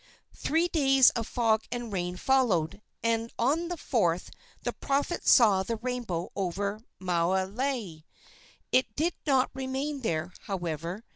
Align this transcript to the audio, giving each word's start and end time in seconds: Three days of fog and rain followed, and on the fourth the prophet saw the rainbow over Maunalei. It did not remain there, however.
Three 0.33 0.67
days 0.67 1.11
of 1.11 1.27
fog 1.27 1.63
and 1.71 1.93
rain 1.93 2.17
followed, 2.17 2.81
and 3.03 3.31
on 3.37 3.67
the 3.67 3.77
fourth 3.77 4.31
the 4.63 4.73
prophet 4.73 5.27
saw 5.27 5.61
the 5.61 5.75
rainbow 5.75 6.31
over 6.35 6.79
Maunalei. 6.99 8.03
It 8.71 8.95
did 8.95 9.13
not 9.27 9.51
remain 9.53 9.99
there, 10.01 10.33
however. 10.47 11.03